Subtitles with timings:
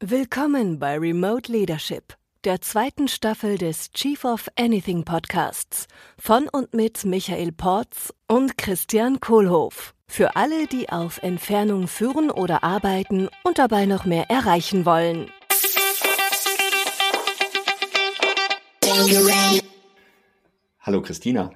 [0.00, 2.12] Willkommen bei Remote Leadership,
[2.44, 5.86] der zweiten Staffel des Chief of Anything Podcasts
[6.18, 9.94] von und mit Michael Porz und Christian Kohlhoff.
[10.08, 15.30] Für alle, die auf Entfernung führen oder arbeiten und dabei noch mehr erreichen wollen.
[20.80, 21.50] Hallo Christina.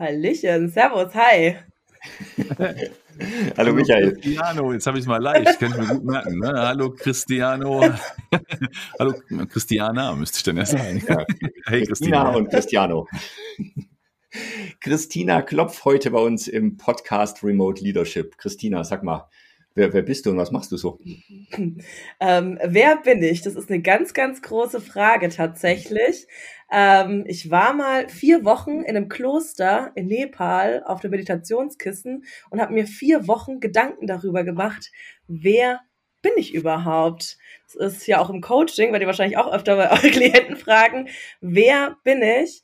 [0.00, 1.58] Hallöchen, Servus, hi.
[3.56, 4.12] Hallo Michael.
[4.12, 6.38] Cristiano, jetzt habe ich es mal leicht, kann ich mir gut merken.
[6.38, 6.52] Ne?
[6.54, 7.82] Hallo Cristiano.
[8.98, 9.14] Hallo
[9.48, 11.02] Christiana, müsste ich dann erst sagen.
[11.08, 11.24] Ja.
[11.68, 12.22] Hey Christina.
[12.22, 13.08] Christina und Cristiano.
[14.80, 18.38] Christina Klopf heute bei uns im Podcast Remote Leadership.
[18.38, 19.28] Christina, sag mal,
[19.74, 21.00] wer, wer bist du und was machst du so?
[22.20, 23.42] Ähm, wer bin ich?
[23.42, 26.26] Das ist eine ganz, ganz große Frage tatsächlich.
[26.70, 32.60] Ähm, ich war mal vier Wochen in einem Kloster in Nepal auf der Meditationskissen und
[32.60, 34.90] habe mir vier Wochen Gedanken darüber gemacht,
[35.28, 35.80] wer
[36.22, 37.38] bin ich überhaupt?
[37.66, 41.08] Das ist ja auch im Coaching, weil die wahrscheinlich auch öfter bei euren Klienten fragen,
[41.40, 42.62] wer bin ich?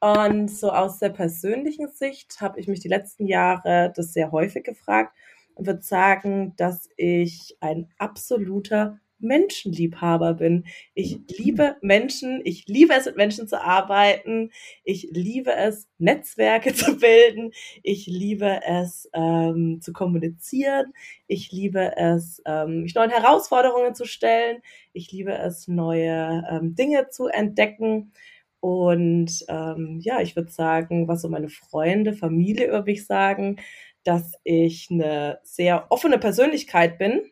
[0.00, 4.64] Und so aus der persönlichen Sicht habe ich mich die letzten Jahre das sehr häufig
[4.64, 5.14] gefragt
[5.54, 10.64] und würde sagen, dass ich ein absoluter Menschenliebhaber bin.
[10.94, 14.50] Ich liebe Menschen, ich liebe es, mit Menschen zu arbeiten,
[14.84, 20.92] ich liebe es, Netzwerke zu bilden, ich liebe es, ähm, zu kommunizieren,
[21.26, 24.62] ich liebe es, ähm, mich neuen Herausforderungen zu stellen,
[24.92, 28.12] ich liebe es, neue ähm, Dinge zu entdecken.
[28.60, 33.56] Und ähm, ja, ich würde sagen, was so meine Freunde, Familie über mich sagen,
[34.04, 37.31] dass ich eine sehr offene Persönlichkeit bin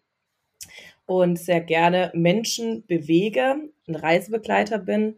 [1.10, 3.56] und sehr gerne Menschen bewege,
[3.88, 5.16] ein Reisebegleiter bin.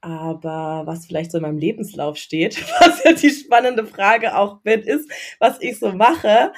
[0.00, 4.82] Aber was vielleicht so in meinem Lebenslauf steht, was ja die spannende Frage auch bin,
[4.82, 6.52] ist, was ich so mache.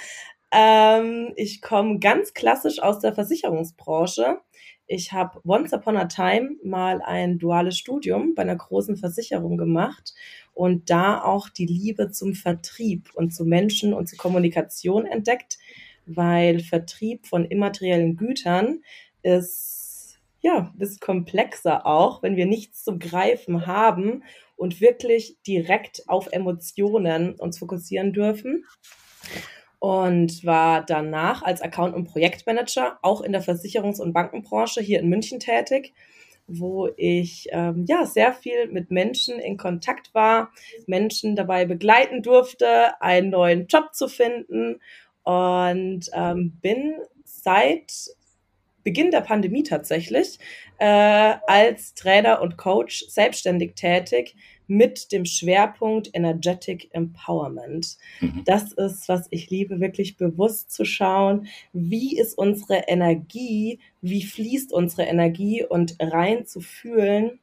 [0.52, 4.40] Ähm, ich komme ganz klassisch aus der Versicherungsbranche.
[4.86, 10.12] Ich habe once upon a time mal ein duales Studium bei einer großen Versicherung gemacht
[10.52, 15.56] und da auch die Liebe zum Vertrieb und zu Menschen und zur Kommunikation entdeckt
[16.06, 18.82] weil Vertrieb von immateriellen Gütern
[19.22, 24.22] ist ja bisschen komplexer auch, wenn wir nichts zum Greifen haben
[24.56, 28.64] und wirklich direkt auf Emotionen uns fokussieren dürfen.
[29.78, 35.08] Und war danach als Account- und Projektmanager auch in der Versicherungs- und Bankenbranche hier in
[35.08, 35.92] München tätig
[36.46, 40.52] wo ich ähm, ja sehr viel mit Menschen in Kontakt war,
[40.86, 44.80] Menschen dabei begleiten durfte, einen neuen Job zu finden
[45.24, 47.92] und ähm, bin seit
[48.84, 50.38] Beginn der Pandemie tatsächlich
[50.78, 54.36] äh, als Trainer und Coach selbstständig tätig
[54.66, 57.96] mit dem Schwerpunkt Energetic Empowerment.
[58.20, 58.42] Mhm.
[58.44, 64.72] Das ist, was ich liebe, wirklich bewusst zu schauen, wie ist unsere Energie, wie fließt
[64.72, 67.40] unsere Energie und rein zu fühlen,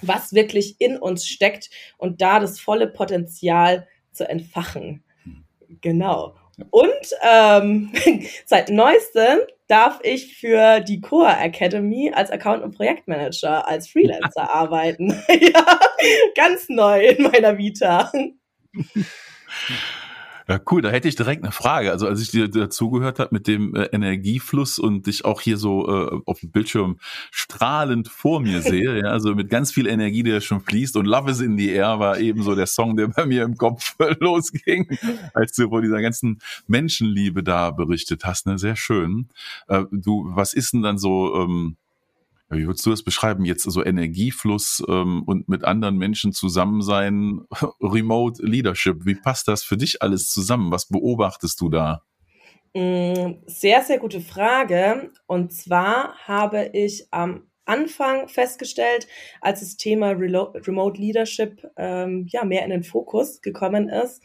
[0.00, 5.04] was wirklich in uns steckt und da das volle Potenzial zu entfachen.
[5.24, 5.44] Mhm.
[5.80, 6.34] Genau.
[6.70, 7.92] Und ähm,
[8.46, 15.10] seit neuestem darf ich für die Core Academy als Account- und Projektmanager, als Freelancer arbeiten.
[15.28, 15.80] ja,
[16.34, 18.12] ganz neu in meiner Vita.
[20.52, 21.90] Ja, cool, da hätte ich direkt eine Frage.
[21.90, 25.88] Also als ich dir dazugehört habe mit dem äh, Energiefluss und dich auch hier so
[25.88, 26.98] äh, auf dem Bildschirm
[27.30, 31.30] strahlend vor mir sehe, ja, also mit ganz viel Energie, der schon fließt und Love
[31.30, 34.86] is in the Air war eben so der Song, der bei mir im Kopf losging,
[35.32, 38.46] als du von dieser ganzen Menschenliebe da berichtet hast.
[38.46, 38.58] Ne?
[38.58, 39.28] Sehr schön.
[39.68, 41.34] Äh, du, was ist denn dann so...
[41.34, 41.76] Ähm,
[42.52, 43.44] wie würdest du das beschreiben?
[43.44, 47.40] Jetzt so Energiefluss ähm, und mit anderen Menschen zusammen sein,
[47.80, 49.04] Remote Leadership.
[49.04, 50.70] Wie passt das für dich alles zusammen?
[50.70, 52.02] Was beobachtest du da?
[52.74, 55.10] Mm, sehr, sehr gute Frage.
[55.26, 59.06] Und zwar habe ich am Anfang festgestellt,
[59.40, 64.22] als das Thema Remote Leadership ähm, ja mehr in den Fokus gekommen ist,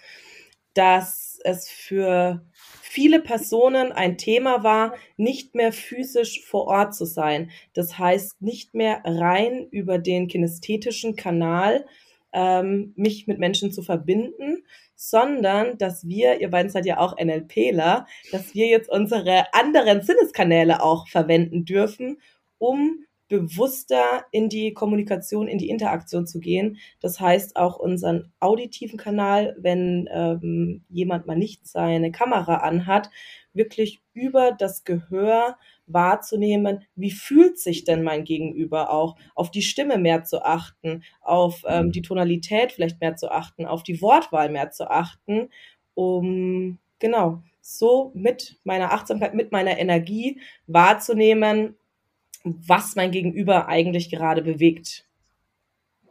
[0.78, 2.46] dass es für
[2.82, 7.52] viele Personen ein Thema war, nicht mehr physisch vor Ort zu sein.
[7.74, 11.85] Das heißt, nicht mehr rein über den kinästhetischen Kanal
[12.34, 14.64] ähm, mich mit Menschen zu verbinden,
[14.96, 20.82] sondern dass wir, ihr beiden seid ja auch NLPler, dass wir jetzt unsere anderen Sinneskanäle
[20.84, 22.20] auch verwenden dürfen,
[22.58, 26.78] um bewusster in die Kommunikation, in die Interaktion zu gehen.
[27.02, 33.09] Das heißt auch unseren auditiven Kanal, wenn ähm, jemand mal nicht seine Kamera anhat,
[33.53, 35.58] wirklich über das Gehör
[35.88, 41.64] wahrzunehmen, wie fühlt sich denn mein Gegenüber auch, auf die Stimme mehr zu achten, auf
[41.68, 45.50] ähm, die Tonalität vielleicht mehr zu achten, auf die Wortwahl mehr zu achten,
[45.96, 51.76] um genau so mit meiner Achtsamkeit, mit meiner Energie wahrzunehmen,
[52.43, 55.05] was mein Gegenüber eigentlich gerade bewegt.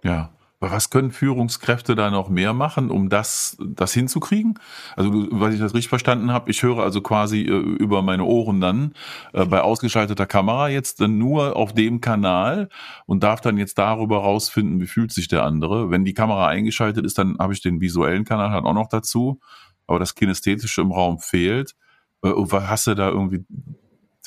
[0.02, 0.32] Ja.
[0.58, 4.58] Was können Führungskräfte da noch mehr machen, um das, das hinzukriegen?
[4.96, 8.62] Also, was ich das richtig verstanden habe, ich höre also quasi äh, über meine Ohren
[8.62, 8.94] dann
[9.34, 12.70] äh, bei ausgeschalteter Kamera jetzt dann nur auf dem Kanal
[13.04, 15.90] und darf dann jetzt darüber rausfinden, wie fühlt sich der andere.
[15.90, 19.40] Wenn die Kamera eingeschaltet ist, dann habe ich den visuellen Kanal halt auch noch dazu,
[19.86, 21.74] aber das Kinästhetische im Raum fehlt.
[22.22, 23.44] Äh, hast du da irgendwie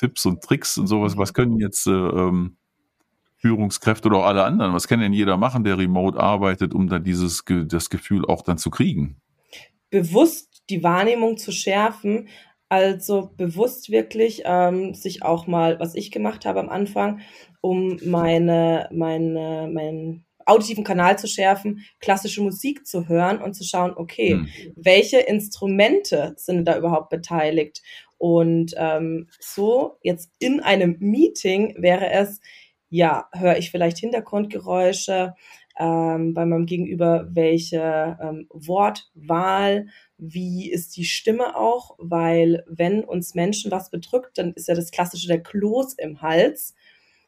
[0.00, 1.18] Tipps und Tricks und sowas?
[1.18, 2.56] Was können jetzt äh, ähm,
[3.36, 4.72] Führungskräfte oder auch alle anderen?
[4.72, 8.56] Was kann denn jeder machen, der remote arbeitet, um dann dieses das Gefühl auch dann
[8.56, 9.20] zu kriegen?
[9.90, 12.28] Bewusst die Wahrnehmung zu schärfen,
[12.70, 17.20] also bewusst wirklich ähm, sich auch mal, was ich gemacht habe am Anfang,
[17.60, 23.92] um meine, meine, meinen auditiven Kanal zu schärfen, klassische Musik zu hören und zu schauen,
[23.94, 24.48] okay, hm.
[24.76, 27.82] welche Instrumente sind da überhaupt beteiligt?
[28.20, 32.42] Und ähm, so jetzt in einem Meeting wäre es,
[32.90, 35.32] ja, höre ich vielleicht Hintergrundgeräusche
[35.78, 39.86] ähm, bei meinem Gegenüber, welche ähm, Wortwahl,
[40.18, 44.90] wie ist die Stimme auch, weil wenn uns Menschen was bedrückt, dann ist ja das
[44.90, 46.74] klassische der Kloß im Hals.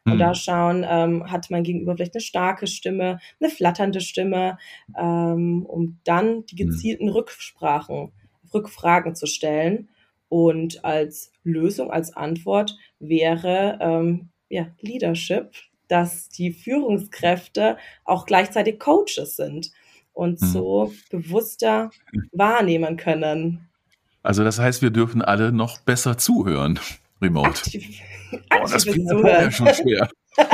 [0.04, 0.34] Und da hm.
[0.34, 4.58] schauen, ähm, hat mein Gegenüber vielleicht eine starke Stimme, eine flatternde Stimme,
[4.98, 6.68] ähm, um dann die hm.
[6.68, 8.12] gezielten Rücksprachen,
[8.52, 9.88] Rückfragen zu stellen.
[10.32, 15.50] Und als Lösung, als Antwort wäre ähm, ja, Leadership,
[15.88, 17.76] dass die Führungskräfte
[18.06, 19.72] auch gleichzeitig Coaches sind
[20.14, 20.48] und hm.
[20.48, 21.90] so bewusster
[22.32, 23.68] wahrnehmen können.
[24.22, 26.80] Also das heißt, wir dürfen alle noch besser zuhören,
[27.20, 27.50] remote.
[27.50, 28.00] Aktiv,
[28.32, 30.08] oh, das klingt ja schon schwer.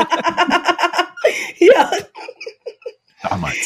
[1.61, 1.91] ja.
[3.23, 3.59] Damals.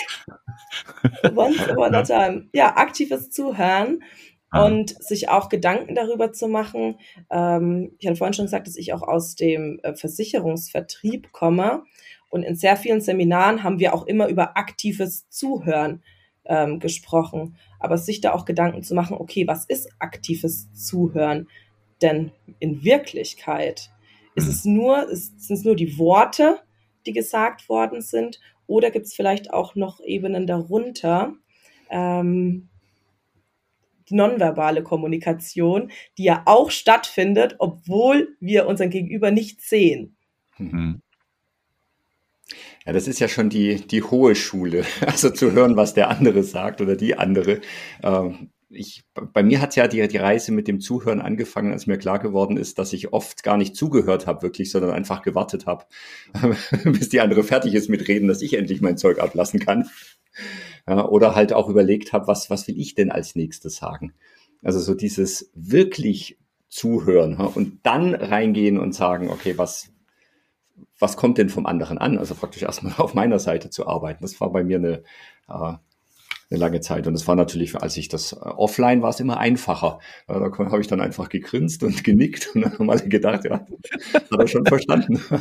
[1.35, 2.50] Once upon a time.
[2.53, 4.03] Ja, aktives Zuhören.
[4.52, 6.99] Und sich auch Gedanken darüber zu machen.
[7.31, 11.84] Ähm, ich hatte vorhin schon gesagt, dass ich auch aus dem äh, Versicherungsvertrieb komme.
[12.28, 16.02] Und in sehr vielen Seminaren haben wir auch immer über aktives Zuhören
[16.44, 17.56] ähm, gesprochen.
[17.78, 21.49] Aber sich da auch Gedanken zu machen, okay, was ist aktives Zuhören?
[22.00, 23.90] Denn in Wirklichkeit
[24.34, 24.75] ist es mhm.
[24.75, 26.58] nur, ist, sind es nur die Worte,
[27.06, 31.34] die gesagt worden sind, oder gibt es vielleicht auch noch Ebenen darunter,
[31.90, 32.69] ähm,
[34.10, 40.16] nonverbale Kommunikation, die ja auch stattfindet, obwohl wir unseren Gegenüber nicht sehen.
[40.58, 41.02] Mhm.
[42.84, 46.43] Ja, das ist ja schon die, die hohe Schule, also zu hören, was der andere
[46.43, 47.60] sagt oder die andere.
[48.02, 51.99] Ähm, ich, bei mir hat ja die, die Reise mit dem Zuhören angefangen, als mir
[51.99, 55.84] klar geworden ist, dass ich oft gar nicht zugehört habe, wirklich, sondern einfach gewartet habe,
[56.84, 59.88] bis die andere fertig ist mit Reden, dass ich endlich mein Zeug ablassen kann.
[60.87, 64.14] Ja, oder halt auch überlegt habe, was, was will ich denn als nächstes sagen?
[64.62, 66.38] Also so dieses wirklich
[66.69, 69.93] zuhören ja, und dann reingehen und sagen, okay, was,
[70.99, 72.19] was kommt denn vom anderen an?
[72.19, 74.23] Also praktisch erstmal auf meiner Seite zu arbeiten.
[74.23, 75.02] Das war bei mir eine,
[75.49, 75.52] äh,
[76.52, 77.06] eine lange Zeit.
[77.06, 79.99] Und es war natürlich, als ich das äh, offline war, es immer einfacher.
[80.26, 83.67] Da habe ich dann einfach gegrinst und genickt und dann haben alle gedacht, ja,
[84.12, 85.20] hat er schon verstanden.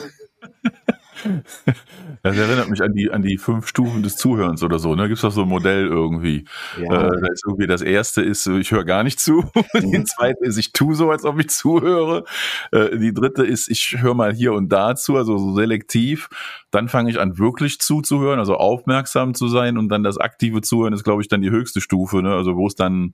[2.23, 4.93] Das erinnert mich an die, an die fünf Stufen des Zuhörens oder so.
[4.95, 5.03] Ne?
[5.03, 6.45] Gibt es doch so ein Modell irgendwie.
[6.79, 7.07] Ja.
[7.07, 9.43] Äh, da ist irgendwie das erste ist, ich höre gar nicht zu.
[9.73, 9.91] Mhm.
[9.91, 12.25] Die zweite ist, ich tue so, als ob ich zuhöre.
[12.71, 16.29] Äh, die dritte ist, ich höre mal hier und da zu, also so selektiv.
[16.71, 19.77] Dann fange ich an, wirklich zuzuhören, also aufmerksam zu sein.
[19.77, 22.33] Und dann das aktive Zuhören ist, glaube ich, dann die höchste Stufe, ne?
[22.33, 23.13] also wo es dann,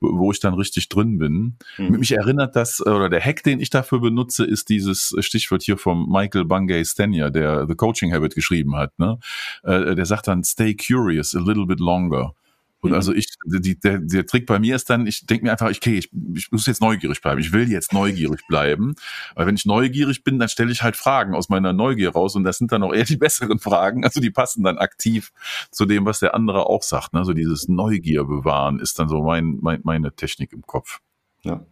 [0.00, 1.56] wo ich dann richtig drin bin.
[1.76, 1.98] Mhm.
[1.98, 6.08] Mich erinnert das, oder der Hack, den ich dafür benutze, ist dieses Stichwort hier vom
[6.08, 8.98] Michael Bungay Stanier, der The Coaching Habit geschrieben hat.
[8.98, 9.18] Ne?
[9.62, 12.34] Äh, der sagt dann, stay curious a little bit longer.
[12.80, 12.96] Und mhm.
[12.96, 15.98] also ich, die, der, der Trick bei mir ist dann, ich denke mir einfach, okay,
[15.98, 17.40] ich, ich muss jetzt neugierig bleiben.
[17.40, 18.94] Ich will jetzt neugierig bleiben.
[19.34, 22.44] Weil wenn ich neugierig bin, dann stelle ich halt Fragen aus meiner Neugier raus und
[22.44, 24.04] das sind dann auch eher die besseren Fragen.
[24.04, 25.32] Also die passen dann aktiv
[25.70, 27.12] zu dem, was der andere auch sagt.
[27.12, 27.20] Ne?
[27.20, 31.00] Also dieses Neugier bewahren ist dann so mein, mein, meine Technik im Kopf.
[31.42, 31.64] Ja.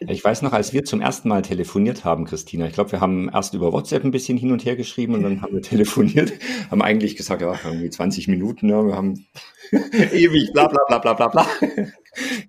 [0.00, 3.28] Ich weiß noch, als wir zum ersten Mal telefoniert haben, Christina, ich glaube, wir haben
[3.28, 6.32] erst über WhatsApp ein bisschen hin und her geschrieben und dann haben wir telefoniert,
[6.70, 9.26] haben eigentlich gesagt, ja, irgendwie 20 Minuten, ja, wir haben
[9.70, 11.46] ewig, bla bla bla bla bla bla.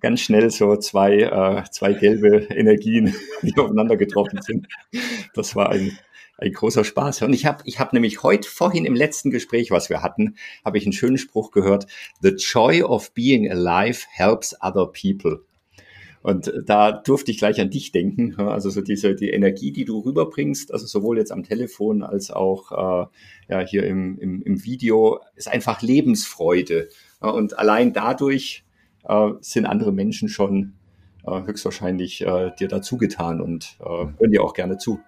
[0.00, 4.66] Ganz schnell so zwei, äh, zwei gelbe Energien, die aufeinander getroffen sind.
[5.34, 5.96] Das war ein,
[6.38, 7.22] ein großer Spaß.
[7.22, 10.78] Und ich habe ich hab nämlich heute vorhin im letzten Gespräch, was wir hatten, habe
[10.78, 11.86] ich einen schönen Spruch gehört.
[12.20, 15.40] The joy of being alive helps other people.
[16.22, 18.36] Und da durfte ich gleich an dich denken.
[18.36, 22.72] Also so diese die Energie, die du rüberbringst, also sowohl jetzt am Telefon als auch
[22.72, 23.06] äh,
[23.48, 26.88] ja hier im, im, im Video, ist einfach Lebensfreude.
[27.20, 28.64] Und allein dadurch
[29.04, 30.74] äh, sind andere Menschen schon
[31.26, 35.00] äh, höchstwahrscheinlich äh, dir dazu getan und äh, hören dir auch gerne zu.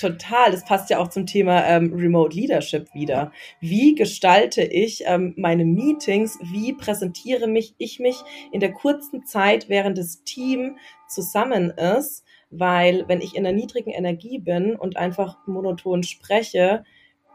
[0.00, 3.32] Total, das passt ja auch zum Thema ähm, Remote Leadership wieder.
[3.60, 6.38] Wie gestalte ich ähm, meine Meetings?
[6.42, 8.16] Wie präsentiere mich ich mich
[8.52, 12.24] in der kurzen Zeit, während das Team zusammen ist?
[12.50, 16.84] Weil wenn ich in einer niedrigen Energie bin und einfach monoton spreche,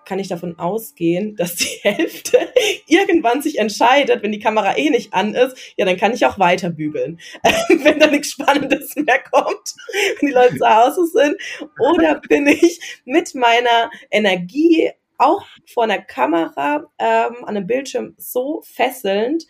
[0.09, 2.39] kann ich davon ausgehen, dass die Hälfte
[2.87, 6.39] irgendwann sich entscheidet, wenn die Kamera eh nicht an ist, ja, dann kann ich auch
[6.39, 7.19] weiter bügeln,
[7.69, 9.75] wenn da nichts Spannendes mehr kommt,
[10.19, 11.35] wenn die Leute zu Hause sind.
[11.79, 14.89] Oder bin ich mit meiner Energie
[15.19, 19.45] auch vor einer Kamera ähm, an einem Bildschirm so fesselnd,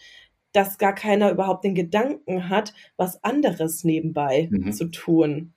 [0.51, 4.73] dass gar keiner überhaupt den Gedanken hat, was anderes nebenbei mhm.
[4.73, 5.53] zu tun.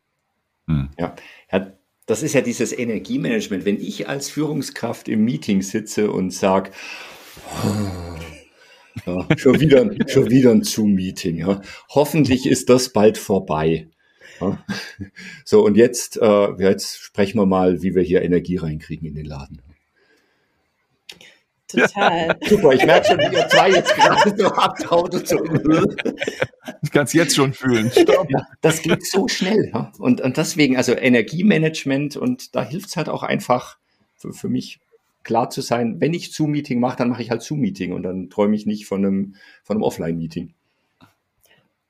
[0.68, 0.90] Hm.
[0.96, 1.16] Ja,
[1.48, 1.72] Herr
[2.06, 3.64] das ist ja dieses Energiemanagement.
[3.64, 6.70] Wenn ich als Führungskraft im Meeting sitze und sage,
[7.64, 8.12] oh,
[9.06, 11.38] ja, schon wieder, schon wieder ein Zoom-Meeting.
[11.38, 11.60] Ja.
[11.90, 13.88] Hoffentlich ist das bald vorbei.
[14.40, 14.62] Ja.
[15.44, 19.26] So, und jetzt, äh, jetzt sprechen wir mal, wie wir hier Energie reinkriegen in den
[19.26, 19.62] Laden.
[21.72, 22.36] Total.
[22.48, 25.42] Super, ich merke schon, wie ihr zwei jetzt gerade so abtaut und so.
[26.82, 27.90] Ich kann es jetzt schon fühlen.
[28.28, 29.70] Ja, das geht so schnell.
[29.72, 29.92] Ja?
[29.98, 33.78] Und, und deswegen, also Energiemanagement und da hilft es halt auch einfach
[34.16, 34.80] für, für mich
[35.24, 38.56] klar zu sein, wenn ich Zoom-Meeting mache, dann mache ich halt Zoom-Meeting und dann träume
[38.56, 40.54] ich nicht von einem, von einem Offline-Meeting.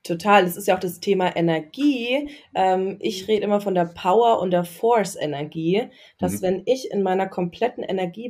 [0.02, 2.28] Total, das ist ja auch das Thema Energie.
[2.56, 5.84] Ähm, ich rede immer von der Power und der Force-Energie,
[6.18, 6.42] dass mhm.
[6.42, 8.28] wenn ich in meiner kompletten Energie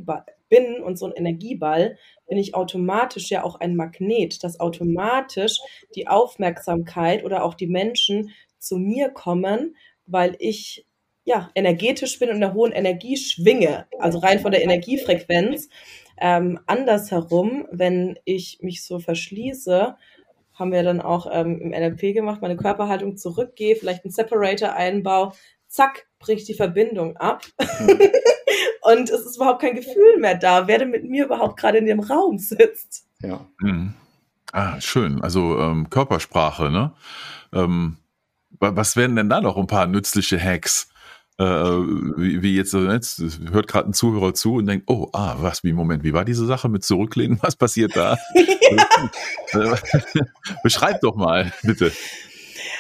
[0.53, 1.97] bin und so ein Energieball,
[2.29, 5.59] bin ich automatisch ja auch ein Magnet, dass automatisch
[5.97, 10.87] die Aufmerksamkeit oder auch die Menschen zu mir kommen, weil ich
[11.25, 15.71] ja energetisch bin und in einer hohen Energie schwinge, also rein von der Energiefrequenz.
[16.21, 19.97] Ähm, andersherum, wenn ich mich so verschließe,
[20.53, 25.33] haben wir dann auch ähm, im NLP gemacht, meine Körperhaltung zurückgehe, vielleicht einen Separator einbaue,
[25.67, 27.47] zack, bricht die Verbindung ab.
[28.83, 31.87] Und es ist überhaupt kein Gefühl mehr da, wer denn mit mir überhaupt gerade in
[31.87, 33.07] dem Raum sitzt.
[33.21, 33.47] Ja.
[33.61, 33.95] Mhm.
[34.53, 35.23] Ah, schön.
[35.23, 36.93] Also ähm, Körpersprache, ne?
[37.55, 37.97] Ähm,
[38.59, 40.89] was wären denn da noch ein paar nützliche Hacks?
[41.39, 45.65] Äh, wie, wie, jetzt, jetzt hört gerade ein Zuhörer zu und denkt, oh, ah, was,
[45.65, 47.39] wie, Moment, wie war diese Sache mit Zurücklehnen?
[47.41, 48.19] Was passiert da?
[50.63, 51.93] Beschreib doch mal, bitte.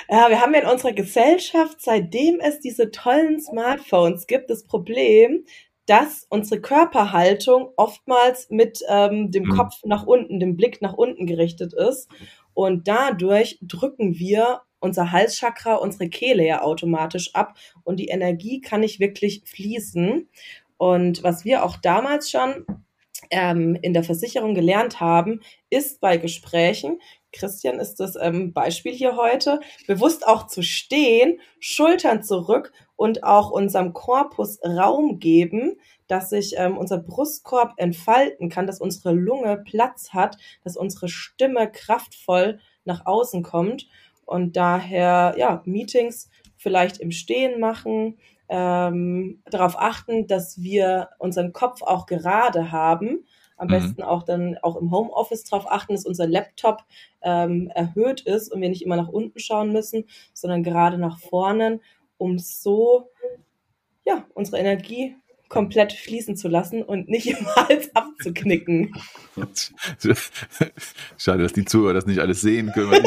[0.08, 5.44] Ja, wir haben ja in unserer Gesellschaft, seitdem es diese tollen Smartphones gibt, das Problem,
[5.86, 9.56] dass unsere Körperhaltung oftmals mit ähm, dem mhm.
[9.56, 12.08] Kopf nach unten, dem Blick nach unten gerichtet ist.
[12.54, 18.80] Und dadurch drücken wir unser Halschakra, unsere Kehle ja automatisch ab und die Energie kann
[18.80, 20.28] nicht wirklich fließen.
[20.76, 22.66] Und was wir auch damals schon
[23.30, 27.00] ähm, in der Versicherung gelernt haben, ist bei Gesprächen,
[27.32, 33.50] Christian ist das ähm, Beispiel hier heute, bewusst auch zu stehen, Schultern zurück und auch
[33.50, 40.10] unserem Korpus Raum geben, dass sich ähm, unser Brustkorb entfalten kann, dass unsere Lunge Platz
[40.10, 43.88] hat, dass unsere Stimme kraftvoll nach außen kommt.
[44.24, 51.82] Und daher, ja, Meetings vielleicht im Stehen machen, ähm, darauf achten, dass wir unseren Kopf
[51.82, 53.24] auch gerade haben.
[53.62, 53.70] Am mhm.
[53.70, 56.82] besten auch dann auch im Homeoffice darauf achten, dass unser Laptop
[57.22, 61.78] ähm, erhöht ist und wir nicht immer nach unten schauen müssen, sondern gerade nach vorne,
[62.18, 63.08] um so
[64.04, 65.14] ja, unsere Energie
[65.48, 68.92] komplett fließen zu lassen und nicht im Hals abzuknicken.
[71.16, 73.06] Schade, dass die Zuhörer das nicht alles sehen können.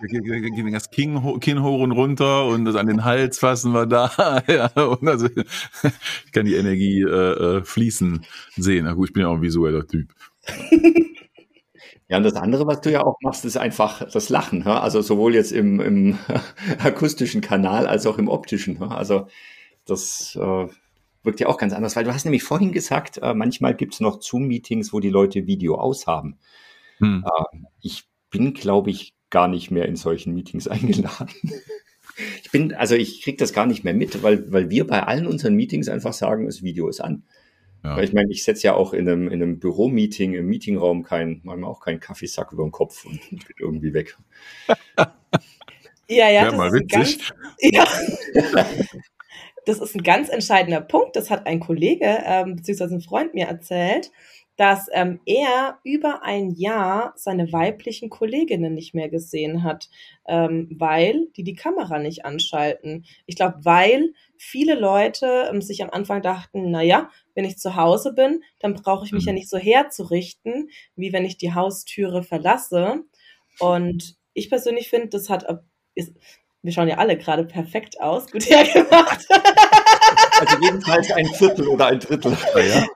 [0.00, 4.42] Gehen das Kinn, Kinn hoch und runter und das an den Hals fassen wir da.
[4.46, 5.28] ja, also,
[6.26, 8.24] ich kann die Energie äh, äh, fließen
[8.56, 8.84] sehen.
[8.84, 10.14] Na gut, ich bin ja auch ein visueller Typ.
[12.08, 14.66] Ja, und das andere, was du ja auch machst, ist einfach das Lachen.
[14.66, 16.18] Also sowohl jetzt im, im
[16.78, 18.82] akustischen Kanal als auch im optischen.
[18.82, 19.26] Also
[19.84, 20.68] das äh,
[21.22, 24.00] wirkt ja auch ganz anders, weil du hast nämlich vorhin gesagt, äh, manchmal gibt es
[24.00, 26.38] noch Zoom-Meetings, wo die Leute Video aushaben.
[26.98, 27.24] Hm.
[27.26, 31.30] Äh, ich bin, glaube ich, gar nicht mehr in solchen Meetings eingeladen.
[32.42, 35.26] ich bin, also ich kriege das gar nicht mehr mit, weil, weil wir bei allen
[35.26, 37.22] unseren Meetings einfach sagen, das Video ist an.
[37.84, 37.96] Ja.
[37.96, 41.40] Weil ich meine, ich setze ja auch in einem, in einem Büromeeting, im Meetingraum kein,
[41.44, 44.16] manchmal auch keinen Kaffeesack über den Kopf und bin irgendwie weg.
[44.96, 47.30] ja, ja, ja mal witzig.
[47.30, 47.86] Ganz, ja.
[49.64, 51.14] das ist ein ganz entscheidender Punkt.
[51.14, 54.10] Das hat ein Kollege ähm, beziehungsweise ein Freund mir erzählt,
[54.58, 59.88] dass ähm, er über ein Jahr seine weiblichen Kolleginnen nicht mehr gesehen hat,
[60.26, 63.06] ähm, weil die die Kamera nicht anschalten.
[63.26, 67.76] Ich glaube, weil viele Leute ähm, sich am Anfang dachten, na ja, wenn ich zu
[67.76, 69.28] Hause bin, dann brauche ich mich mhm.
[69.28, 73.04] ja nicht so herzurichten, wie wenn ich die Haustüre verlasse.
[73.60, 75.46] Und ich persönlich finde, das hat,
[75.94, 76.16] ist,
[76.62, 79.24] wir schauen ja alle gerade perfekt aus, gut hergemacht.
[80.38, 82.36] Also jedenfalls ein Viertel oder ein Drittel.
[82.56, 82.86] Ja.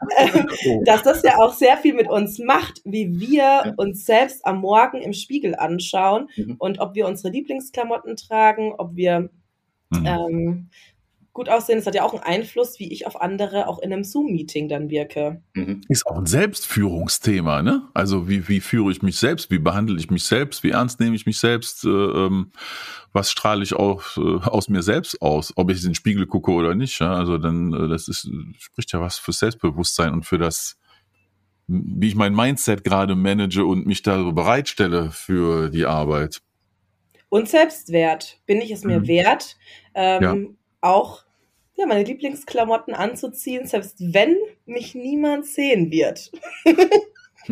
[0.67, 0.83] Oh.
[0.85, 3.73] Dass das ja auch sehr viel mit uns macht, wie wir ja.
[3.77, 6.57] uns selbst am Morgen im Spiegel anschauen mhm.
[6.59, 9.31] und ob wir unsere Lieblingsklamotten tragen, ob wir
[9.91, 10.07] mhm.
[10.07, 10.71] ähm,
[11.33, 11.79] gut aussehen.
[11.79, 14.91] Das hat ja auch einen Einfluss, wie ich auf andere auch in einem Zoom-Meeting dann
[14.91, 15.43] wirke.
[15.55, 15.81] Mhm.
[15.89, 17.89] Ist auch ein Selbstführungsthema, ne?
[17.95, 19.51] Also wie, wie führe ich mich selbst?
[19.51, 20.63] Wie behandle ich mich selbst?
[20.63, 21.85] Wie ernst nehme ich mich selbst?
[21.85, 22.53] Äh, ähm,
[23.13, 25.53] was strahle ich auch äh, aus mir selbst aus?
[25.57, 26.99] Ob ich in den Spiegel gucke oder nicht?
[27.01, 27.15] Ja?
[27.15, 30.79] Also dann, äh, das ist, spricht ja was für Selbstbewusstsein und für das,
[31.67, 36.43] wie ich mein Mindset gerade manage und mich da so bereitstelle für die Arbeit.
[37.31, 38.39] Und Selbstwert.
[38.45, 39.07] Bin ich es mir mhm.
[39.07, 39.57] wert?
[39.95, 40.37] Ähm, ja
[40.83, 41.25] auch
[41.75, 44.37] ja, meine Lieblingsklamotten anzuziehen, selbst wenn
[44.67, 46.31] mich niemand sehen wird.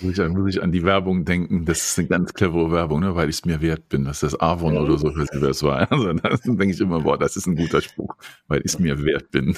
[0.00, 3.14] muss, ich, muss ich an die Werbung denken, das ist eine ganz clevere Werbung, ne?
[3.16, 5.90] weil ich es mir wert bin, dass das Avon oder so, nicht, wer es war.
[5.90, 8.14] Also, dann denke ich immer, boah, das ist ein guter Spruch,
[8.46, 9.56] weil ich es mir wert bin.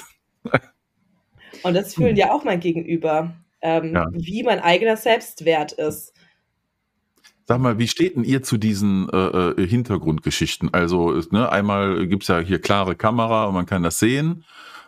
[1.63, 4.07] Und das fühlen ja auch mein Gegenüber, ähm, ja.
[4.11, 6.13] wie mein eigener Selbstwert ist.
[7.47, 10.73] Sag mal, wie steht denn ihr zu diesen äh, äh Hintergrundgeschichten?
[10.73, 14.43] Also ne, einmal gibt's ja hier klare Kamera und man kann das sehen.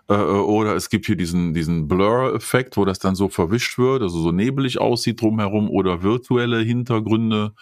[0.09, 4.01] Äh, äh, oder es gibt hier diesen, diesen Blur-Effekt, wo das dann so verwischt wird,
[4.01, 7.53] also so nebelig aussieht drumherum oder virtuelle Hintergründe.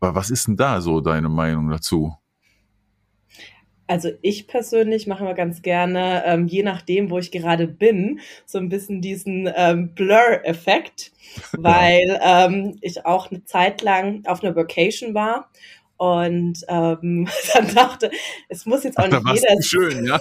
[0.00, 2.16] Was ist denn da so deine Meinung dazu?
[3.86, 8.58] Also ich persönlich mache immer ganz gerne, ähm, je nachdem, wo ich gerade bin, so
[8.58, 11.12] ein bisschen diesen ähm, Blur-Effekt,
[11.52, 15.50] weil ähm, ich auch eine Zeit lang auf einer Vacation war
[15.96, 18.10] und ähm, dann dachte,
[18.48, 20.20] es muss jetzt auch nicht jeder schön, ja?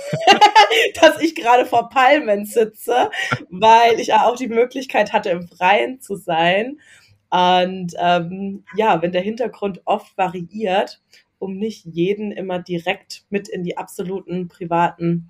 [1.01, 3.09] dass ich gerade vor Palmen sitze,
[3.49, 6.79] weil ich auch die Möglichkeit hatte, im Freien zu sein.
[7.29, 11.01] Und ähm, ja, wenn der Hintergrund oft variiert
[11.39, 15.29] um nicht jeden immer direkt mit in die absoluten privaten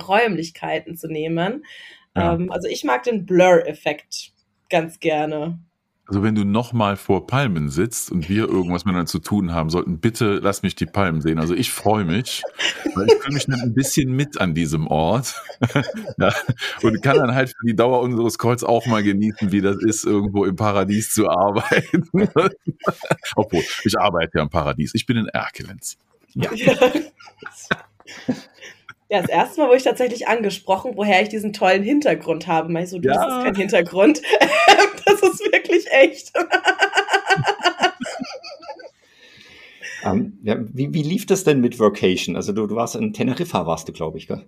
[0.00, 1.64] Räumlichkeiten zu nehmen.
[2.16, 2.34] Ja.
[2.34, 4.32] Ähm, also ich mag den Blur-Effekt
[4.70, 5.58] ganz gerne.
[6.06, 9.98] Also wenn du nochmal vor Palmen sitzt und wir irgendwas miteinander zu tun haben sollten,
[9.98, 11.38] bitte lass mich die Palmen sehen.
[11.38, 12.42] Also ich freue mich,
[12.94, 15.40] weil ich fühle mich dann ein bisschen mit an diesem Ort
[16.18, 16.34] ja,
[16.82, 20.04] und kann dann halt für die Dauer unseres Calls auch mal genießen, wie das ist,
[20.04, 22.08] irgendwo im Paradies zu arbeiten.
[23.36, 24.94] Obwohl, ich arbeite ja im Paradies.
[24.94, 25.96] Ich bin in Erkelenz.
[26.34, 26.50] Ja.
[29.08, 32.72] Ja, das erste Mal wurde ich tatsächlich angesprochen, woher ich diesen tollen Hintergrund habe.
[32.72, 33.12] Meinst du, ja.
[33.12, 34.22] das ist kein Hintergrund.
[35.12, 36.32] Das ist wirklich echt.
[40.04, 42.36] um, ähm, ja, wie, wie lief das denn mit Vocation?
[42.36, 44.44] Also du, du warst in Teneriffa, warst du, glaube ich, gell?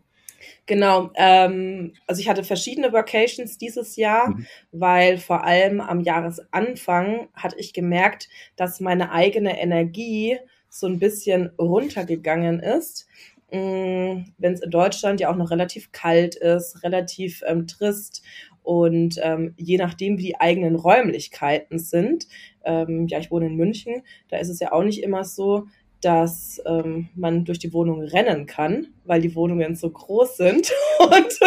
[0.67, 4.47] Genau, ähm, also ich hatte verschiedene Vocations dieses Jahr, mhm.
[4.73, 10.39] weil vor allem am Jahresanfang hatte ich gemerkt, dass meine eigene Energie
[10.71, 13.07] so ein bisschen runtergegangen ist.
[13.53, 18.23] Mm, wenn es in Deutschland ja auch noch relativ kalt ist, relativ ähm, trist
[18.65, 22.27] und ähm, je nachdem, wie die eigenen Räumlichkeiten sind,
[22.65, 25.67] ähm, ja, ich wohne in München, da ist es ja auch nicht immer so,
[26.01, 30.73] dass ähm, man durch die Wohnung rennen kann, weil die Wohnungen so groß sind.
[30.99, 31.39] Und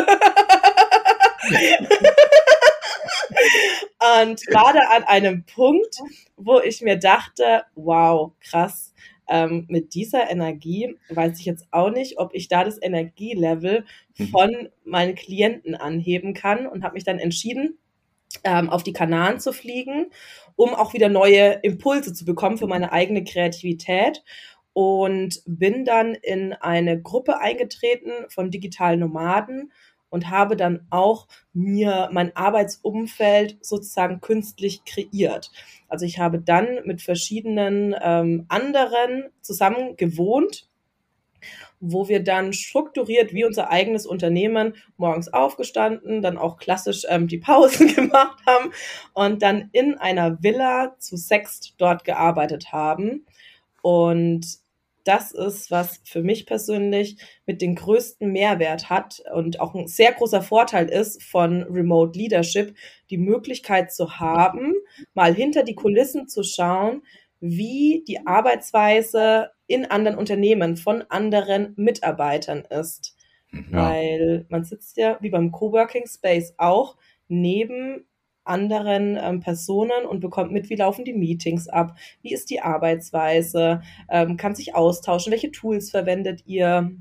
[4.22, 6.00] und gerade an einem Punkt,
[6.36, 8.94] wo ich mir dachte, wow, krass,
[9.28, 13.86] ähm, mit dieser Energie weiß ich jetzt auch nicht, ob ich da das Energielevel
[14.18, 14.28] mhm.
[14.28, 17.78] von meinen Klienten anheben kann und habe mich dann entschieden,
[18.44, 20.08] ähm, auf die Kanaren zu fliegen,
[20.56, 24.24] um auch wieder neue Impulse zu bekommen für meine eigene Kreativität
[24.74, 29.72] und bin dann in eine Gruppe eingetreten von digitalen Nomaden
[30.10, 35.52] und habe dann auch mir mein Arbeitsumfeld sozusagen künstlich kreiert.
[35.88, 40.68] Also ich habe dann mit verschiedenen ähm, anderen zusammen gewohnt,
[41.80, 47.38] wo wir dann strukturiert wie unser eigenes Unternehmen morgens aufgestanden, dann auch klassisch ähm, die
[47.38, 48.72] Pausen gemacht haben
[49.14, 53.26] und dann in einer Villa zu Sext dort gearbeitet haben.
[53.82, 54.60] Und
[55.08, 60.12] das ist, was für mich persönlich mit den größten Mehrwert hat und auch ein sehr
[60.12, 62.76] großer Vorteil ist von Remote Leadership,
[63.10, 64.74] die Möglichkeit zu haben,
[65.14, 67.04] mal hinter die Kulissen zu schauen,
[67.40, 73.16] wie die Arbeitsweise in anderen Unternehmen von anderen Mitarbeitern ist.
[73.52, 73.90] Ja.
[73.90, 78.06] Weil man sitzt ja wie beim Coworking Space auch neben
[78.48, 83.82] anderen ähm, Personen und bekommt mit, wie laufen die Meetings ab, wie ist die Arbeitsweise,
[84.10, 86.92] ähm, kann sich austauschen, welche Tools verwendet ihr.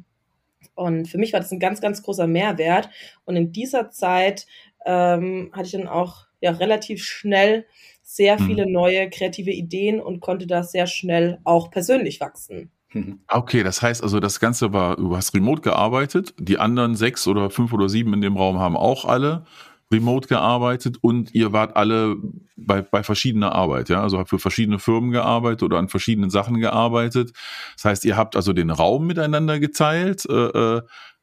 [0.75, 2.91] Und für mich war das ein ganz, ganz großer Mehrwert.
[3.25, 4.47] Und in dieser Zeit
[4.85, 7.67] ähm, hatte ich dann auch ja relativ schnell
[8.03, 8.47] sehr Mhm.
[8.47, 12.71] viele neue kreative Ideen und konnte da sehr schnell auch persönlich wachsen.
[12.93, 13.21] Mhm.
[13.29, 17.51] Okay, das heißt also, das Ganze war, du hast remote gearbeitet, die anderen sechs oder
[17.51, 19.45] fünf oder sieben in dem Raum haben auch alle
[19.93, 22.17] remote gearbeitet und ihr wart alle
[22.57, 26.59] bei, bei verschiedener Arbeit, ja, also habt für verschiedene Firmen gearbeitet oder an verschiedenen Sachen
[26.59, 27.33] gearbeitet.
[27.77, 30.83] Das heißt, ihr habt also den Raum miteinander geteilt, äh, äh,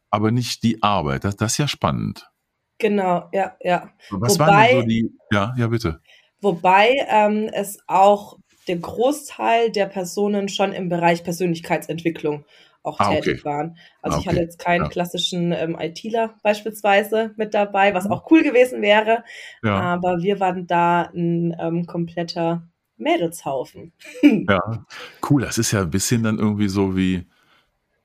[0.10, 1.24] aber nicht die Arbeit.
[1.26, 2.30] Das, das ist ja spannend.
[2.80, 3.90] Genau, ja, ja.
[4.12, 6.00] Was Wobei- waren denn so die, ja, ja, bitte.
[6.42, 12.46] Wobei ähm, es auch der Großteil der Personen schon im Bereich Persönlichkeitsentwicklung
[12.84, 13.22] auch Ah, okay.
[13.22, 13.78] tätig waren.
[14.02, 14.46] Also Ah, ich hatte okay.
[14.46, 14.90] jetzt keinen Ja.
[14.90, 19.24] klassischen ähm, ITler beispielsweise mit dabei, was auch cool gewesen wäre,
[19.62, 19.70] Mhm.
[19.70, 19.76] Ja.
[19.80, 22.68] aber wir waren da ein ähm, kompletter
[22.98, 23.94] Mädelshaufen.
[24.22, 24.86] Ja,
[25.30, 25.42] cool.
[25.42, 27.26] Das ist ja ein bisschen dann irgendwie so wie,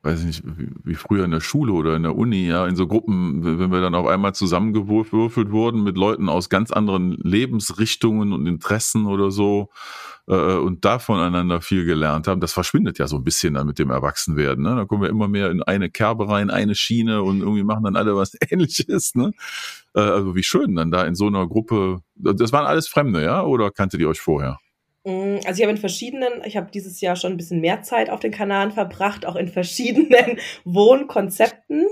[0.02, 0.42] weiß ich nicht,
[0.84, 3.80] wie, früher in der Schule oder in der Uni, ja, in so Gruppen, wenn wir
[3.80, 9.70] dann auf einmal zusammengewürfelt wurden mit Leuten aus ganz anderen Lebensrichtungen und Interessen oder so
[10.28, 12.40] äh, und da voneinander viel gelernt haben.
[12.40, 14.62] Das verschwindet ja so ein bisschen dann mit dem Erwachsenwerden.
[14.62, 14.76] Ne?
[14.76, 17.96] Da kommen wir immer mehr in eine Kerbe rein, eine Schiene und irgendwie machen dann
[17.96, 19.14] alle was Ähnliches.
[19.16, 19.32] Ne?
[19.94, 22.02] Äh, also wie schön dann da in so einer Gruppe.
[22.14, 23.42] Das waren alles Fremde, ja?
[23.42, 24.58] Oder kanntet ihr euch vorher?
[25.08, 28.10] Mm, Also ich habe in verschiedenen, ich habe dieses Jahr schon ein bisschen mehr Zeit
[28.10, 31.86] auf den Kanaren verbracht, auch in verschiedenen Wohnkonzepten.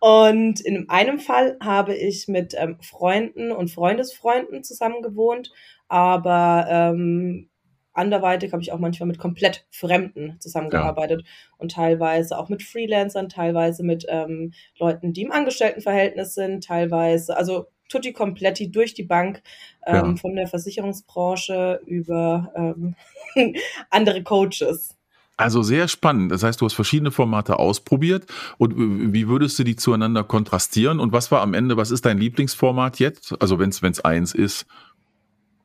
[0.00, 5.50] Und in einem Fall habe ich mit ähm, Freunden und Freundesfreunden zusammen gewohnt,
[5.88, 7.48] aber ähm,
[7.94, 11.24] anderweitig habe ich auch manchmal mit komplett Fremden zusammengearbeitet
[11.56, 17.66] und teilweise auch mit Freelancern, teilweise mit ähm, Leuten, die im Angestelltenverhältnis sind, teilweise, also
[17.88, 19.42] tutti kompletti durch die Bank,
[19.86, 20.16] ähm, Ja.
[20.16, 22.94] von der Versicherungsbranche über ähm,
[23.90, 24.94] andere Coaches.
[25.36, 26.32] Also sehr spannend.
[26.32, 28.26] Das heißt, du hast verschiedene Formate ausprobiert
[28.58, 28.74] und
[29.12, 30.98] wie würdest du die zueinander kontrastieren?
[30.98, 33.40] Und was war am Ende, was ist dein Lieblingsformat jetzt?
[33.40, 34.66] Also wenn es eins ist.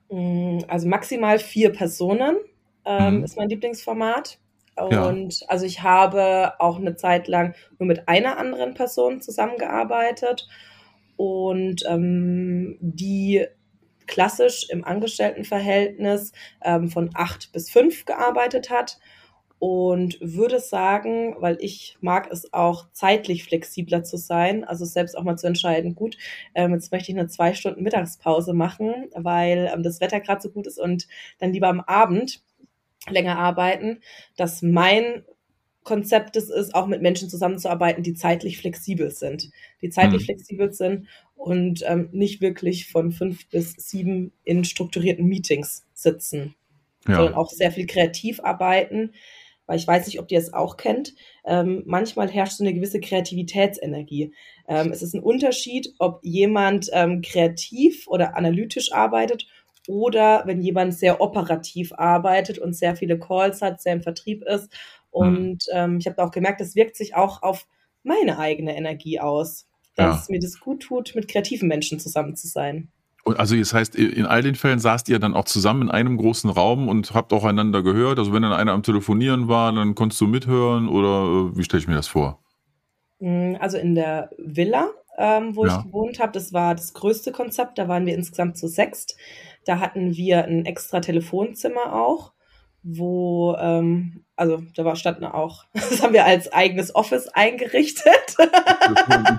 [0.10, 2.38] Mm, Also maximal vier Personen
[2.86, 3.24] ähm, Mhm.
[3.24, 4.38] ist mein Lieblingsformat.
[4.92, 5.08] Ja.
[5.08, 10.48] Und also ich habe auch eine Zeit lang nur mit einer anderen Person zusammengearbeitet
[11.18, 13.46] und ähm, die
[14.06, 19.00] klassisch im Angestelltenverhältnis ähm, von acht bis fünf gearbeitet hat.
[19.60, 25.24] Und würde sagen, weil ich mag es auch zeitlich flexibler zu sein, also selbst auch
[25.24, 26.18] mal zu entscheiden, gut,
[26.54, 30.50] ähm, jetzt möchte ich eine zwei Stunden Mittagspause machen, weil ähm, das Wetter gerade so
[30.50, 31.08] gut ist und
[31.40, 32.44] dann lieber am Abend
[33.10, 34.02] länger arbeiten,
[34.36, 35.24] dass mein
[35.84, 39.50] Konzept es ist, auch mit Menschen zusammenzuarbeiten, die zeitlich flexibel sind,
[39.82, 40.26] die zeitlich Mhm.
[40.26, 46.56] flexibel sind und ähm, nicht wirklich von fünf bis sieben in strukturierten Meetings sitzen
[47.12, 49.12] sondern Ja, auch sehr viel kreativ arbeiten,
[49.66, 51.14] weil ich weiß nicht, ob ihr es auch kennt.
[51.46, 54.34] Ähm, manchmal herrscht so eine gewisse Kreativitätsenergie.
[54.68, 59.48] Ähm, es ist ein Unterschied, ob jemand ähm, kreativ oder analytisch arbeitet
[59.88, 64.70] oder wenn jemand sehr operativ arbeitet und sehr viele Calls hat, sehr im Vertrieb ist.
[65.14, 67.68] Und ähm, ich habe auch gemerkt, das wirkt sich auch auf
[68.04, 70.34] meine eigene Energie aus, dass Ja.
[70.34, 72.92] mir das gut tut, mit kreativen Menschen zusammen zu sein.
[73.26, 76.18] und also das heißt, in all den Fällen saßt ihr dann auch zusammen in einem
[76.18, 78.20] großen Raum und habt auch einander gehört.
[78.20, 81.82] Also wenn dann einer am Telefonieren war, dann konntest du mithören oder äh, wie stelle
[81.82, 82.44] ich mir das vor?
[83.20, 85.68] Mm, Also in der Villa, ähm, wo Ja.
[85.68, 87.78] ich gewohnt habe, das war das größte Konzept.
[87.78, 89.16] Da waren wir insgesamt zu sechst.
[89.66, 92.33] Da hatten wir ein extra Telefonzimmer auch,
[92.84, 98.36] wo, ähm, also da war, standen auch, das haben wir als eigenes Office eingerichtet.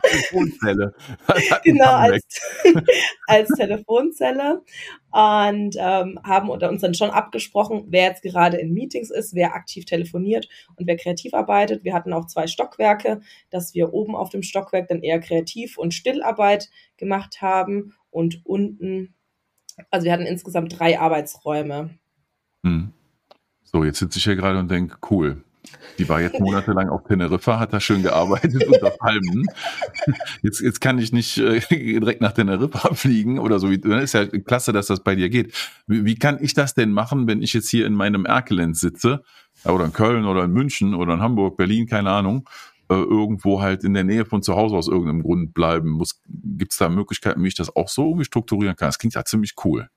[0.02, 0.94] Telefonzelle.
[1.62, 2.24] genau, als,
[3.26, 4.62] als Telefonzelle.
[5.10, 9.54] Und ähm, haben unter uns dann schon abgesprochen, wer jetzt gerade in Meetings ist, wer
[9.54, 11.84] aktiv telefoniert und wer kreativ arbeitet.
[11.84, 15.94] Wir hatten auch zwei Stockwerke, dass wir oben auf dem Stockwerk dann eher kreativ und
[15.94, 19.14] Stillarbeit gemacht haben und unten,
[19.90, 21.90] also wir hatten insgesamt drei Arbeitsräume.
[22.64, 22.92] Hm.
[23.64, 25.42] So, jetzt sitze ich hier gerade und denke, cool.
[25.98, 29.46] Die war jetzt monatelang auf Teneriffa, hat da schön gearbeitet unter Palmen.
[30.42, 33.74] Jetzt, jetzt kann ich nicht äh, direkt nach Teneriffa fliegen oder so.
[33.74, 35.54] Das ist ja klasse, dass das bei dir geht.
[35.86, 39.22] Wie, wie kann ich das denn machen, wenn ich jetzt hier in meinem Erkelenz sitze?
[39.64, 42.48] Oder in Köln oder in München oder in Hamburg, Berlin, keine Ahnung.
[42.90, 46.20] Äh, irgendwo halt in der Nähe von zu Hause aus irgendeinem Grund bleiben muss.
[46.26, 48.88] Gibt es da Möglichkeiten, wie ich das auch so irgendwie strukturieren kann?
[48.88, 49.88] Das klingt ja ziemlich cool.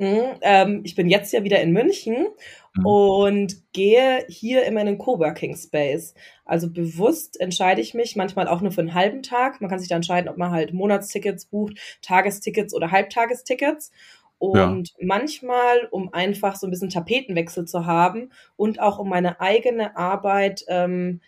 [0.00, 2.26] Mhm, ähm, ich bin jetzt ja wieder in München
[2.74, 2.86] Mhm.
[2.86, 6.14] und gehe hier immer in den Coworking Space.
[6.46, 9.60] Also bewusst entscheide ich mich, manchmal auch nur für einen halben Tag.
[9.60, 13.92] Man kann sich da entscheiden, ob man halt Monatstickets bucht, Tagestickets oder Halbtagestickets.
[14.38, 19.96] Und manchmal, um einfach so ein bisschen Tapetenwechsel zu haben und auch um meine eigene
[19.98, 21.20] Arbeit ähm,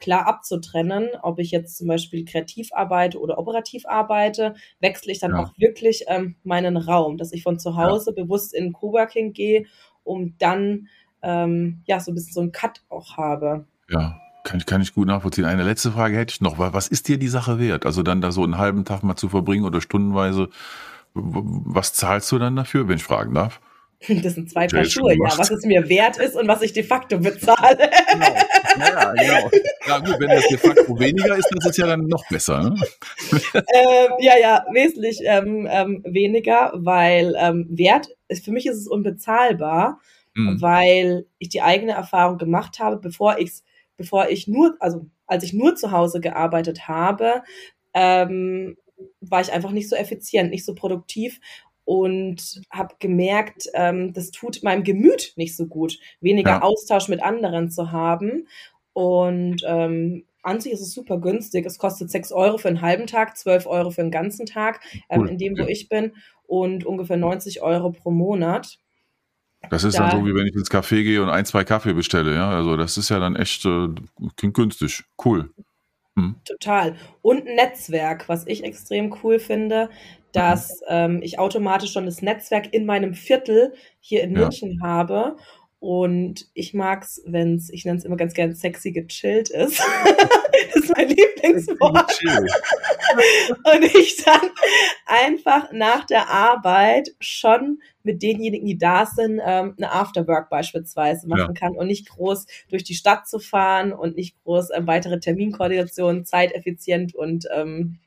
[0.00, 5.32] klar abzutrennen, ob ich jetzt zum Beispiel kreativ arbeite oder operativ arbeite, wechsle ich dann
[5.32, 5.38] Ja.
[5.44, 9.66] auch wirklich ähm, meinen Raum, dass ich von zu Hause bewusst in Coworking gehe,
[10.02, 10.88] um dann
[11.22, 13.66] ähm, ja so ein bisschen so einen Cut auch habe.
[13.90, 15.44] Ja, kann ich, kann ich gut nachvollziehen.
[15.44, 16.58] Eine letzte Frage hätte ich noch.
[16.58, 17.84] Wa- Was ist dir die Sache wert?
[17.84, 20.48] Also dann da so einen halben Tag mal zu verbringen oder stundenweise.
[21.14, 23.60] Was zahlst du dann dafür, wenn ich fragen darf?
[24.22, 26.82] Das sind zwei Paar Schuhe, ja, was es mir wert ist und was ich de
[26.82, 27.90] facto bezahle.
[28.12, 28.86] Genau.
[28.86, 29.50] Ja, genau.
[29.86, 32.62] Ja gut, wenn das de facto weniger ist, das ist ja dann noch besser.
[32.62, 32.74] Ne?
[33.54, 38.88] ähm, ja, ja, wesentlich ähm, ähm, weniger, weil ähm, Wert, ist, für mich ist es
[38.88, 40.00] unbezahlbar,
[40.34, 40.60] Mhm.
[40.60, 43.64] weil ich die eigene Erfahrung gemacht habe, bevor ich's,
[43.96, 47.42] bevor ich nur, also als ich nur zu Hause gearbeitet habe,
[47.94, 48.76] ähm,
[49.20, 51.40] war ich einfach nicht so effizient, nicht so produktiv
[51.84, 56.62] und habe gemerkt, ähm, das tut meinem Gemüt nicht so gut, weniger Ja.
[56.62, 58.46] Austausch mit anderen zu haben.
[58.92, 61.66] Und ähm, an sich ist es super günstig.
[61.66, 65.20] Es kostet 6 Euro für einen halben Tag, 12 Euro für einen ganzen Tag, ähm,
[65.22, 65.28] Cool.
[65.30, 66.12] in dem, wo ich bin,
[66.46, 68.78] und ungefähr 90 Euro pro Monat.
[69.68, 71.92] Das ist Da- dann so, wie wenn ich ins Café gehe und ein, zwei Kaffee
[71.92, 72.34] bestelle.
[72.34, 73.88] Ja, also das ist ja dann echt äh,
[74.52, 75.04] günstig.
[75.22, 75.50] Cool.
[76.14, 76.36] Mhm.
[76.44, 76.96] Total.
[77.22, 79.90] Und ein Netzwerk, was ich extrem cool finde,
[80.32, 84.40] dass ähm, ich automatisch schon das Netzwerk in meinem Viertel hier in Ja.
[84.40, 85.36] München habe.
[85.80, 89.80] Und ich mag's, wenn's, ich nenne es immer ganz gern sexy gechillt ist.
[90.52, 92.20] das ist mein Lieblingswort.
[93.64, 94.50] Und ich dann
[95.06, 101.54] einfach nach der Arbeit schon mit denjenigen, die da sind, ähm, eine Afterwork beispielsweise machen
[101.54, 106.24] kann und nicht groß durch die Stadt zu fahren und nicht groß ähm, weitere Terminkoordinationen,
[106.24, 107.98] zeiteffizient und ähm,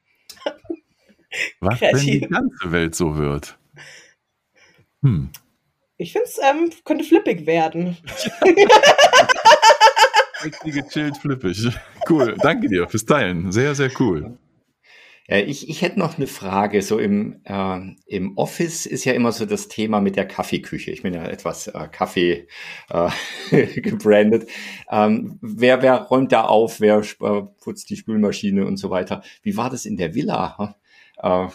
[1.60, 2.30] Was, wenn die Kreativ.
[2.30, 3.58] ganze Welt so wird?
[5.02, 5.32] Hm.
[5.98, 7.98] ich finde es ähm, könnte flippig werden.
[10.44, 11.70] Sexy, gechillt, flippig.
[12.10, 12.36] Cool.
[12.42, 13.52] Danke dir fürs Teilen.
[13.52, 14.38] Sehr, sehr cool.
[15.28, 16.82] Ich, ich hätte noch eine Frage.
[16.82, 20.92] So im, äh, im Office ist ja immer so das Thema mit der Kaffeeküche.
[20.92, 22.48] Ich bin ja etwas äh, Kaffee
[22.90, 23.10] äh,
[23.82, 24.50] gebrandet.
[24.92, 26.82] Ähm, wer, wer räumt da auf?
[26.82, 29.24] Wer äh, putzt die Spülmaschine und so weiter?
[29.44, 30.76] Wie war das in der Villa?
[31.18, 31.48] Äh,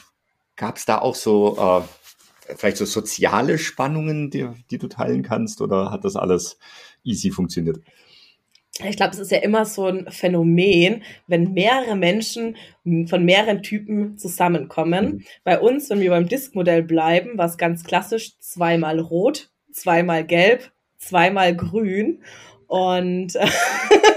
[0.59, 5.61] Gab es da auch so äh, vielleicht so soziale Spannungen, die, die du teilen kannst?
[5.61, 6.59] Oder hat das alles
[7.05, 7.79] easy funktioniert?
[8.85, 13.63] Ich glaube, es ist ja immer so ein Phänomen, wenn mehrere Menschen m, von mehreren
[13.63, 15.07] Typen zusammenkommen.
[15.07, 15.25] Mhm.
[15.45, 20.71] Bei uns, wenn wir beim Diskmodell bleiben, war es ganz klassisch zweimal rot, zweimal gelb,
[20.97, 22.23] zweimal grün.
[22.67, 23.35] Und,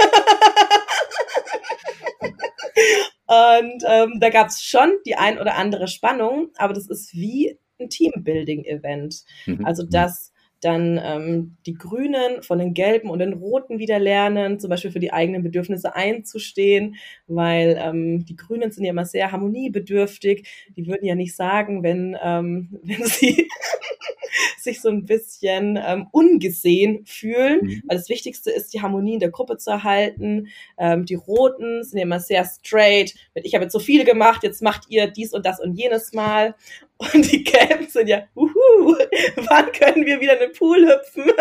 [3.32, 7.58] und ähm, da gab es schon die ein oder andere Spannung, aber das ist wie
[7.80, 9.24] ein Teambuilding-Event.
[9.46, 9.66] Mhm.
[9.66, 10.31] Also dass
[10.62, 15.00] dann ähm, die Grünen von den Gelben und den Roten wieder lernen, zum Beispiel für
[15.00, 16.96] die eigenen Bedürfnisse einzustehen,
[17.28, 20.48] weil ähm, die Grünen sind ja immer sehr harmoniebedürftig.
[20.76, 23.48] Die würden ja nicht sagen, wenn, ähm, wenn sie
[24.58, 27.84] sich so ein bisschen ähm, ungesehen fühlen, Mhm.
[27.88, 30.48] weil das Wichtigste ist, die Harmonie in der Gruppe zu erhalten.
[30.78, 34.44] Ähm, die Roten sind ja immer sehr straight, mit ich habe jetzt so viel gemacht,
[34.44, 36.56] jetzt macht ihr dies und das und jenes mal.
[36.98, 38.50] Und die Gelben sind ja, uhu,
[39.50, 41.26] wann können wir wieder in den Pool hüpfen?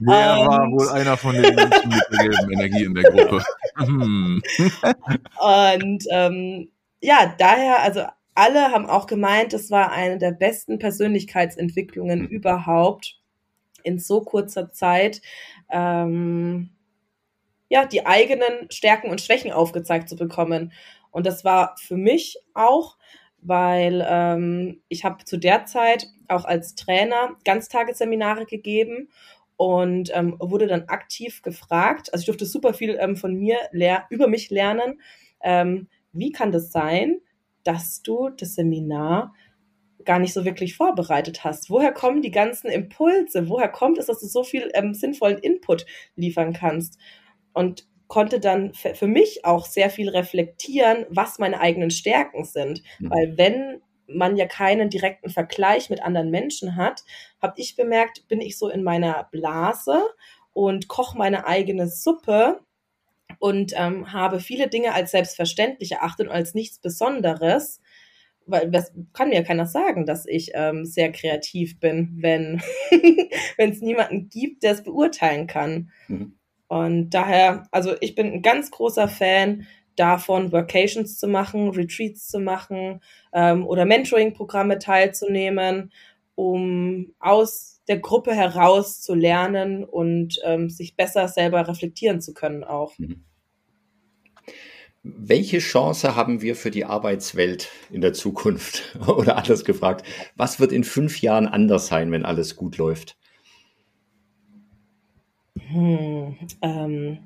[0.00, 3.44] Wer Und- war wohl einer von den Menschen mit der gelben Energie in der Gruppe?
[3.76, 4.42] Hm.
[5.38, 8.04] Und ähm, ja, daher, also
[8.34, 12.26] alle haben auch gemeint, es war eine der besten Persönlichkeitsentwicklungen Mhm.
[12.28, 13.18] überhaupt
[13.82, 15.20] in so kurzer Zeit.
[15.70, 16.70] Ähm,
[17.68, 20.72] ja, die eigenen Stärken und Schwächen aufgezeigt zu bekommen.
[21.10, 22.96] Und das war für mich auch,
[23.42, 29.08] weil ähm, ich habe zu der Zeit auch als Trainer Ganztagesseminare gegeben
[29.56, 32.12] und ähm, wurde dann aktiv gefragt.
[32.12, 33.58] Also ich durfte super viel ähm, von mir
[34.10, 35.00] über mich lernen.
[35.42, 37.20] Ähm, wie kann das sein,
[37.62, 39.34] dass du das Seminar
[40.04, 41.70] gar nicht so wirklich vorbereitet hast?
[41.70, 43.48] Woher kommen die ganzen Impulse?
[43.48, 46.98] Woher kommt es, dass du so viel ähm, sinnvollen Input liefern kannst?
[47.52, 52.82] Und konnte dann für mich auch sehr viel reflektieren, was meine eigenen Stärken sind.
[52.98, 53.10] Mhm.
[53.10, 57.04] Weil wenn man ja keinen direkten Vergleich mit anderen Menschen hat,
[57.40, 60.02] habe ich bemerkt, bin ich so in meiner Blase
[60.52, 62.58] und koche meine eigene Suppe
[63.38, 67.80] und ähm, habe viele Dinge als selbstverständlich erachtet und als nichts Besonderes.
[68.44, 72.60] Weil das kann mir keiner sagen, dass ich ähm, sehr kreativ bin, wenn
[73.56, 75.92] wenn es niemanden gibt, der es beurteilen kann.
[76.08, 76.39] Mhm.
[76.70, 82.38] Und daher, also ich bin ein ganz großer Fan davon, Workations zu machen, Retreats zu
[82.38, 83.00] machen
[83.32, 85.90] ähm, oder Mentoring-Programme teilzunehmen,
[86.36, 92.62] um aus der Gruppe heraus zu lernen und ähm, sich besser selber reflektieren zu können
[92.62, 92.96] auch.
[92.98, 93.24] Mhm.
[95.02, 98.96] Welche Chance haben wir für die Arbeitswelt in der Zukunft?
[99.08, 100.06] Oder anders gefragt,
[100.36, 103.16] was wird in fünf Jahren anders sein, wenn alles gut läuft?
[105.70, 107.18] Hm, ähm,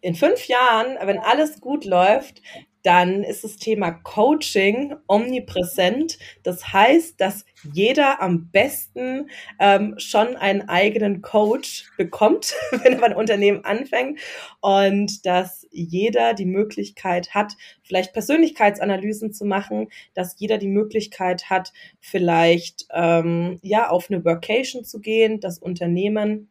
[0.00, 2.42] in fünf Jahren, wenn alles gut läuft,
[2.82, 6.18] dann ist das Thema Coaching omnipräsent.
[6.42, 13.14] Das heißt, dass jeder am besten ähm, schon einen eigenen Coach bekommt, wenn er ein
[13.14, 14.18] Unternehmen anfängt
[14.60, 17.52] und dass jeder die Möglichkeit hat,
[17.84, 24.84] vielleicht Persönlichkeitsanalysen zu machen, dass jeder die Möglichkeit hat, vielleicht ähm, ja auf eine Workation
[24.84, 26.48] zu gehen, das Unternehmen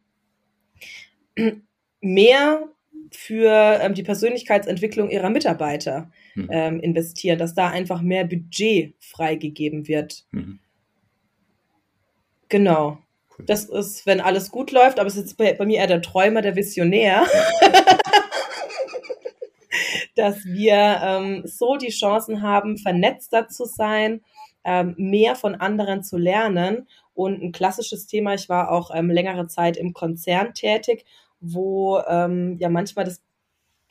[2.00, 2.68] mehr
[3.10, 6.48] für ähm, die Persönlichkeitsentwicklung ihrer Mitarbeiter mhm.
[6.50, 10.24] ähm, investieren, dass da einfach mehr Budget freigegeben wird.
[10.30, 10.60] Mhm.
[12.48, 12.98] Genau.
[13.38, 13.46] Cool.
[13.46, 16.42] Das ist, wenn alles gut läuft, aber es ist bei, bei mir eher der Träumer,
[16.42, 17.26] der Visionär.
[20.14, 24.22] dass wir ähm, so die Chancen haben, vernetzter zu sein,
[24.64, 26.86] ähm, mehr von anderen zu lernen.
[27.14, 31.04] Und ein klassisches Thema, ich war auch ähm, längere Zeit im Konzern tätig
[31.42, 33.20] wo ähm, ja manchmal das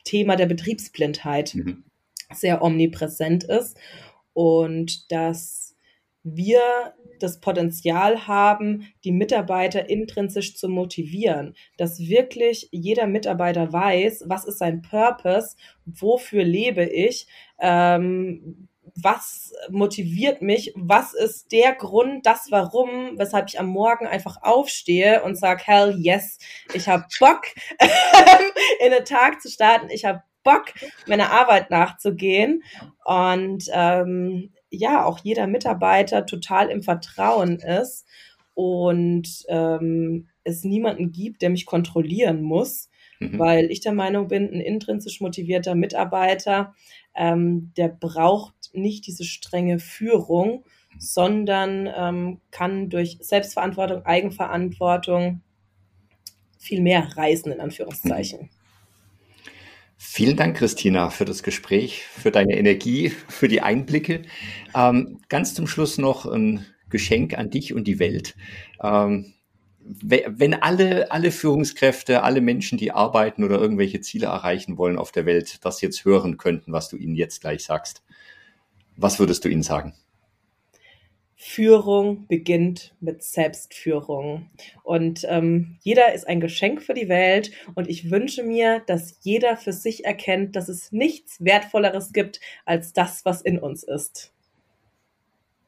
[0.04, 1.84] Thema der Betriebsblindheit mhm.
[2.32, 3.78] sehr omnipräsent ist
[4.32, 5.76] und dass
[6.24, 6.60] wir
[7.20, 14.58] das Potenzial haben, die Mitarbeiter intrinsisch zu motivieren, dass wirklich jeder Mitarbeiter weiß, was ist
[14.58, 17.26] sein Purpose, wofür lebe ich,
[17.60, 24.42] ähm, was motiviert mich, was ist der Grund, das Warum, weshalb ich am Morgen einfach
[24.42, 26.38] aufstehe und sage, hell yes,
[26.74, 27.42] ich habe Bock,
[28.84, 30.72] in den Tag zu starten, ich habe Bock,
[31.06, 32.62] meiner Arbeit nachzugehen
[33.04, 38.06] und ähm, ja, auch jeder Mitarbeiter total im Vertrauen ist
[38.54, 43.38] und ähm, es niemanden gibt, der mich kontrollieren muss, mhm.
[43.38, 46.74] weil ich der Meinung bin, ein intrinsisch motivierter Mitarbeiter,
[47.14, 50.64] ähm, der braucht nicht diese strenge Führung,
[50.98, 55.42] sondern ähm, kann durch Selbstverantwortung, Eigenverantwortung
[56.58, 58.50] viel mehr reisen, in Anführungszeichen.
[59.96, 64.22] Vielen Dank, Christina, für das Gespräch, für deine Energie, für die Einblicke.
[64.74, 68.36] Ähm, ganz zum Schluss noch ein Geschenk an dich und die Welt.
[68.82, 69.32] Ähm,
[69.84, 75.26] wenn alle, alle Führungskräfte, alle Menschen, die arbeiten oder irgendwelche Ziele erreichen wollen auf der
[75.26, 78.02] Welt, das jetzt hören könnten, was du ihnen jetzt gleich sagst,
[78.96, 79.94] was würdest du ihnen sagen?
[81.44, 84.50] Führung beginnt mit Selbstführung.
[84.84, 87.50] Und ähm, jeder ist ein Geschenk für die Welt.
[87.74, 92.92] Und ich wünsche mir, dass jeder für sich erkennt, dass es nichts Wertvolleres gibt als
[92.92, 94.32] das, was in uns ist.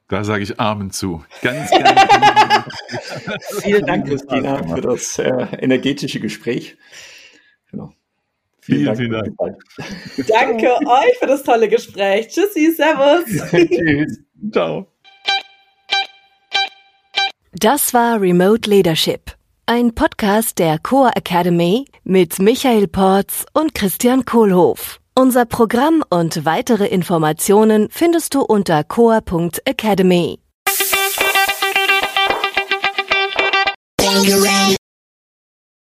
[0.07, 1.23] Da sage ich Amen zu.
[1.41, 3.63] Ganz, ganz.
[3.63, 6.77] Vielen Dank, Christina, für das äh, energetische Gespräch.
[7.71, 7.91] Genau.
[8.61, 9.35] Vielen, vielen Dank.
[9.37, 10.59] Vielen Dank.
[10.59, 12.27] Danke euch für das tolle Gespräch.
[12.27, 13.25] Tschüssi, Servus.
[13.51, 14.19] Tschüss.
[14.51, 14.87] Ciao.
[17.53, 19.31] Das war Remote Leadership,
[19.65, 24.99] ein Podcast der Core Academy mit Michael Porz und Christian Kohlhoff.
[25.17, 30.39] Unser Programm und weitere Informationen findest du unter coa.academy.